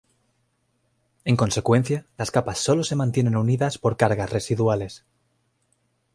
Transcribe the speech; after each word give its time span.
En 1.25 1.35
consecuencia, 1.37 2.07
las 2.17 2.31
capas 2.31 2.57
solo 2.57 2.83
se 2.83 2.95
mantienen 2.95 3.37
unidas 3.37 3.77
por 3.77 3.97
cargas 3.97 4.31
residuales. 4.31 5.05